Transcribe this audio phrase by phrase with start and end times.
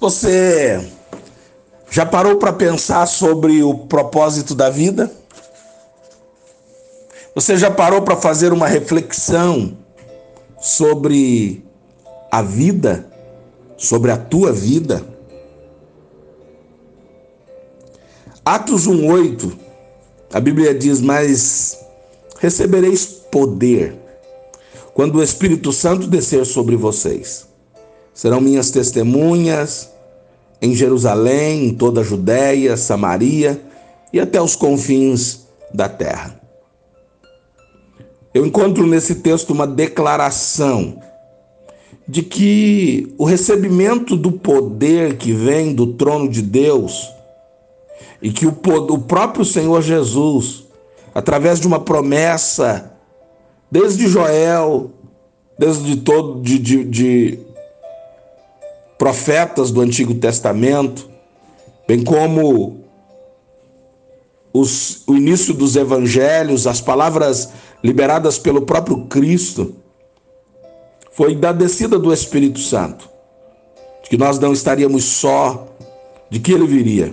[0.00, 0.84] Você
[1.90, 5.10] já parou para pensar sobre o propósito da vida?
[7.34, 9.76] Você já parou para fazer uma reflexão
[10.60, 11.64] sobre
[12.30, 13.06] a vida,
[13.76, 15.02] sobre a tua vida?
[18.44, 19.52] Atos 1:8,
[20.32, 21.78] a Bíblia diz: "Mas
[22.38, 23.96] recebereis poder
[24.94, 27.51] quando o Espírito Santo descer sobre vocês.
[28.14, 29.90] Serão minhas testemunhas
[30.60, 33.60] em Jerusalém, em toda a Judéia, Samaria
[34.12, 35.40] e até os confins
[35.72, 36.40] da terra.
[38.32, 40.98] Eu encontro nesse texto uma declaração
[42.06, 47.08] de que o recebimento do poder que vem do trono de Deus
[48.20, 50.64] e que o, o próprio Senhor Jesus,
[51.14, 52.92] através de uma promessa,
[53.70, 54.90] desde Joel,
[55.58, 57.38] desde todo de, de, de
[59.02, 61.10] profetas do Antigo Testamento,
[61.88, 62.84] bem como
[64.52, 67.48] os, o início dos evangelhos, as palavras
[67.82, 69.74] liberadas pelo próprio Cristo,
[71.10, 73.10] foi da descida do Espírito Santo,
[74.04, 75.66] de que nós não estaríamos só,
[76.30, 77.12] de que ele viria.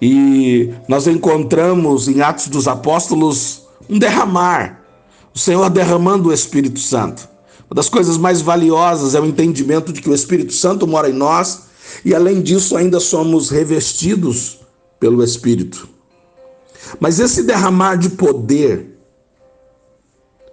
[0.00, 4.80] E nós encontramos em Atos dos Apóstolos um derramar,
[5.34, 7.31] o Senhor derramando o Espírito Santo.
[7.72, 11.14] Uma das coisas mais valiosas é o entendimento de que o Espírito Santo mora em
[11.14, 11.68] nós
[12.04, 14.60] e, além disso, ainda somos revestidos
[15.00, 15.88] pelo Espírito.
[17.00, 18.98] Mas esse derramar de poder,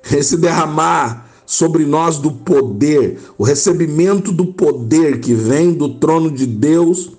[0.10, 6.46] esse derramar sobre nós do poder, o recebimento do poder que vem do trono de
[6.46, 7.12] Deus,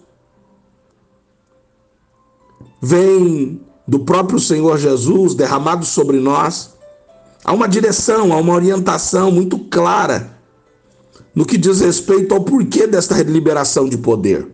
[2.81, 6.80] vem do próprio Senhor Jesus derramado sobre nós
[7.45, 10.39] Há uma direção, há uma orientação muito clara
[11.35, 14.49] no que diz respeito ao porquê desta liberação de poder.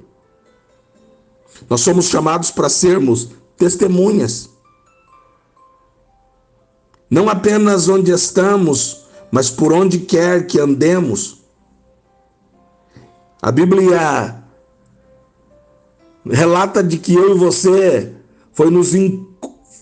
[1.69, 4.51] Nós somos chamados para sermos testemunhas.
[7.11, 11.43] Não apenas onde estamos, mas por onde quer que andemos.
[13.41, 14.43] A Bíblia
[16.25, 18.13] relata de que eu e você
[18.53, 18.95] foi nos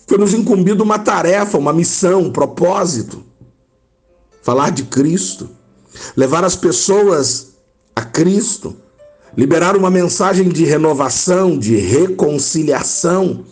[0.06, 3.24] foi nos incumbido uma tarefa, uma missão, um propósito.
[4.42, 5.48] Falar de Cristo,
[6.14, 7.54] levar as pessoas
[7.96, 8.76] a Cristo,
[9.36, 13.44] liberar uma mensagem de renovação, de reconciliação,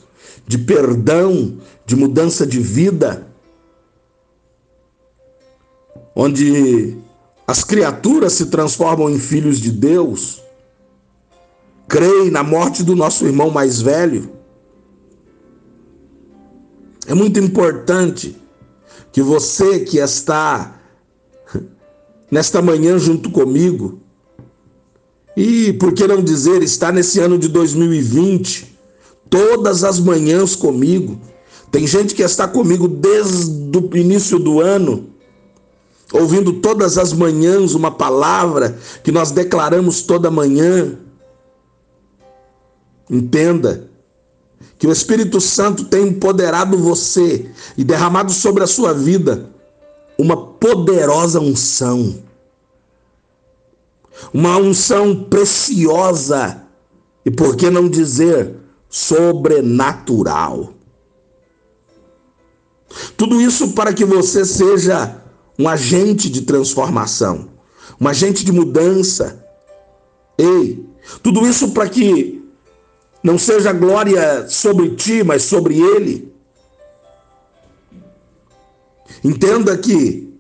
[0.47, 3.27] de perdão, de mudança de vida,
[6.15, 6.99] onde
[7.47, 10.43] as criaturas se transformam em filhos de Deus,
[11.89, 14.42] creem na morte do nosso irmão mais velho
[17.07, 18.37] é muito importante
[19.13, 20.81] que você que está
[22.31, 24.01] nesta manhã junto comigo,
[25.37, 28.79] e por que não dizer, está nesse ano de 2020,
[29.29, 31.21] todas as manhãs comigo.
[31.71, 35.09] Tem gente que está comigo desde o início do ano,
[36.13, 40.99] ouvindo todas as manhãs uma palavra que nós declaramos toda manhã.
[43.11, 43.91] Entenda,
[44.83, 47.49] que o Espírito Santo tem empoderado você
[47.79, 49.49] e derramado sobre a sua vida
[50.19, 52.21] uma poderosa unção.
[54.35, 56.65] Uma unção preciosa
[57.25, 58.57] e por que não dizer
[58.91, 60.75] sobrenatural.
[63.17, 65.23] Tudo isso para que você seja
[65.57, 67.51] um agente de transformação,
[68.01, 69.47] um agente de mudança.
[70.37, 70.85] Ei,
[71.23, 72.42] tudo isso para que
[73.23, 76.33] não seja glória sobre ti, mas sobre ele.
[79.23, 80.33] Entenda que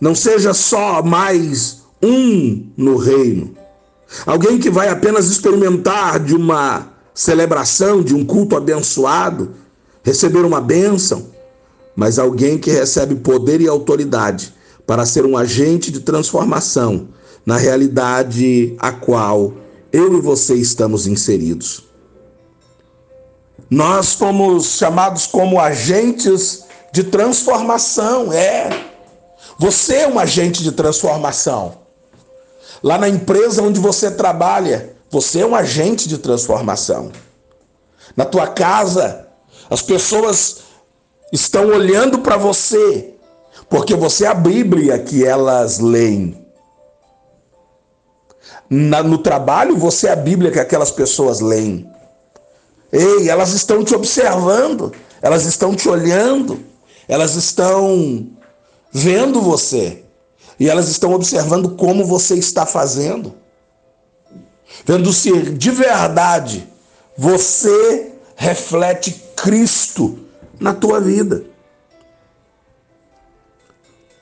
[0.00, 3.54] não seja só mais um no reino.
[4.26, 9.52] Alguém que vai apenas experimentar de uma celebração, de um culto abençoado,
[10.02, 11.28] receber uma bênção,
[11.94, 14.52] mas alguém que recebe poder e autoridade
[14.86, 17.08] para ser um agente de transformação
[17.46, 19.54] na realidade a qual
[19.92, 21.93] eu e você estamos inseridos.
[23.70, 28.68] Nós fomos chamados como agentes de transformação, é.
[29.58, 31.78] Você é um agente de transformação.
[32.82, 37.10] Lá na empresa onde você trabalha, você é um agente de transformação.
[38.16, 39.28] Na tua casa,
[39.70, 40.58] as pessoas
[41.32, 43.14] estão olhando para você,
[43.68, 46.46] porque você é a Bíblia que elas leem.
[48.68, 51.90] Na, no trabalho, você é a Bíblia que aquelas pessoas leem.
[52.94, 56.60] Ei, elas estão te observando, elas estão te olhando,
[57.08, 58.30] elas estão
[58.92, 60.04] vendo você
[60.60, 63.34] e elas estão observando como você está fazendo.
[64.86, 66.68] vendo se de verdade
[67.18, 70.20] você reflete Cristo
[70.60, 71.44] na tua vida.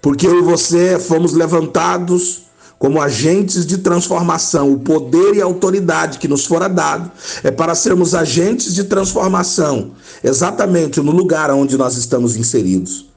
[0.00, 2.44] Porque eu e você fomos levantados
[2.82, 4.73] como agentes de transformação.
[4.73, 7.12] O poder e a autoridade que nos fora dado
[7.44, 9.93] é para sermos agentes de transformação,
[10.25, 13.08] exatamente no lugar onde nós estamos inseridos.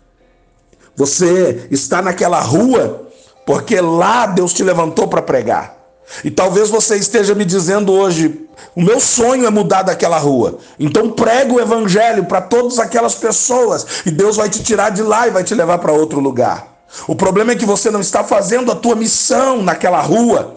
[0.96, 3.08] Você está naquela rua
[3.44, 5.76] porque lá Deus te levantou para pregar.
[6.24, 10.60] E talvez você esteja me dizendo hoje: o meu sonho é mudar daquela rua.
[10.80, 15.28] Então prega o evangelho para todas aquelas pessoas e Deus vai te tirar de lá
[15.28, 16.75] e vai te levar para outro lugar.
[17.08, 20.56] O problema é que você não está fazendo a tua missão naquela rua.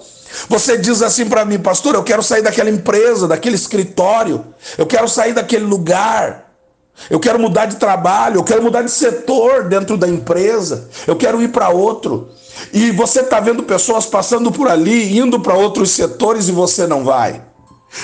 [0.49, 4.44] Você diz assim para mim, pastor, eu quero sair daquela empresa, daquele escritório,
[4.76, 6.49] eu quero sair daquele lugar.
[7.08, 11.40] Eu quero mudar de trabalho, eu quero mudar de setor dentro da empresa, eu quero
[11.40, 12.29] ir para outro.
[12.73, 17.05] E você está vendo pessoas passando por ali, indo para outros setores e você não
[17.05, 17.43] vai.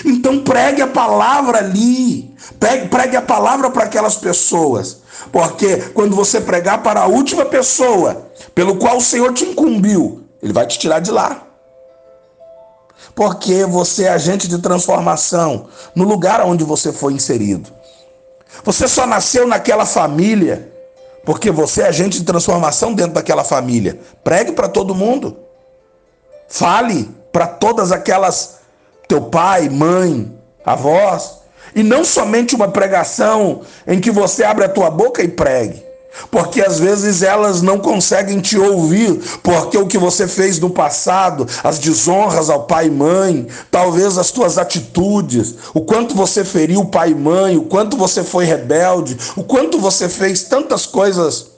[0.04, 5.02] Então pregue a palavra ali, pregue, pregue a palavra para aquelas pessoas,
[5.32, 10.52] porque quando você pregar para a última pessoa pelo qual o Senhor te incumbiu, Ele
[10.52, 11.42] vai te tirar de lá.
[13.14, 17.70] Porque você é agente de transformação no lugar onde você foi inserido.
[18.64, 20.72] Você só nasceu naquela família
[21.24, 23.98] porque você é agente de transformação dentro daquela família.
[24.22, 25.36] Pregue para todo mundo.
[26.48, 28.60] Fale para todas aquelas
[29.08, 30.32] teu pai, mãe,
[30.64, 31.40] avós,
[31.74, 35.82] e não somente uma pregação em que você abre a tua boca e pregue.
[36.30, 41.46] Porque às vezes elas não conseguem te ouvir, porque o que você fez no passado,
[41.62, 46.86] as desonras ao pai e mãe, talvez as tuas atitudes, o quanto você feriu o
[46.86, 51.48] pai e mãe, o quanto você foi rebelde, o quanto você fez tantas coisas,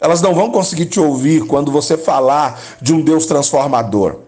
[0.00, 4.20] elas não vão conseguir te ouvir quando você falar de um Deus transformador.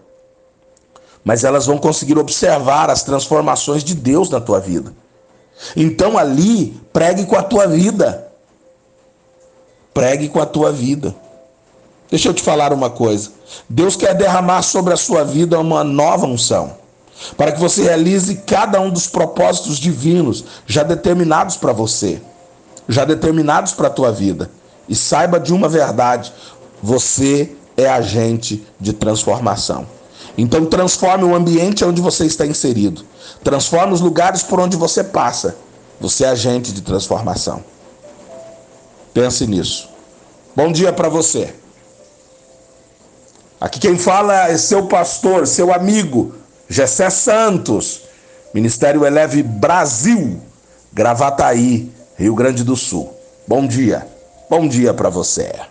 [1.23, 4.93] Mas elas vão conseguir observar as transformações de Deus na tua vida.
[5.75, 8.27] Então ali, pregue com a tua vida.
[9.93, 11.15] Pregue com a tua vida.
[12.09, 13.31] Deixa eu te falar uma coisa.
[13.69, 16.75] Deus quer derramar sobre a sua vida uma nova unção,
[17.37, 22.21] para que você realize cada um dos propósitos divinos já determinados para você,
[22.87, 24.51] já determinados para a tua vida.
[24.89, 26.33] E saiba de uma verdade:
[26.83, 29.87] você é agente de transformação.
[30.37, 33.03] Então transforme o ambiente onde você está inserido.
[33.43, 35.55] Transforme os lugares por onde você passa.
[35.99, 37.63] Você é agente de transformação.
[39.13, 39.89] Pense nisso.
[40.55, 41.53] Bom dia para você.
[43.59, 46.33] Aqui quem fala é seu pastor, seu amigo,
[46.67, 48.01] Gessé Santos,
[48.53, 50.41] Ministério Eleve Brasil,
[50.91, 53.13] Gravataí, Rio Grande do Sul.
[53.47, 54.07] Bom dia.
[54.49, 55.70] Bom dia para você.